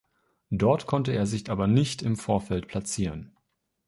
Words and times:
Dort 0.49 0.87
konnte 0.87 1.11
er 1.11 1.27
sich 1.27 1.51
aber 1.51 1.67
nicht 1.67 2.01
im 2.01 2.15
Vorderfeld 2.15 2.67
platzieren. 2.67 3.37